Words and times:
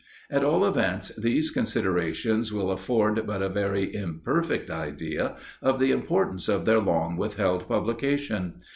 At 0.31 0.43
all 0.43 0.65
events, 0.65 1.11
these 1.15 1.51
considerations 1.51 2.51
will 2.51 2.71
afford 2.71 3.23
but 3.27 3.43
a 3.43 3.49
very 3.49 3.93
imperfect 3.93 4.71
idea 4.71 5.35
of 5.61 5.79
the 5.79 5.91
importance 5.91 6.49
of 6.49 6.65
their 6.65 6.79
long 6.79 7.17
withheld 7.17 7.67
publication. 7.67 8.55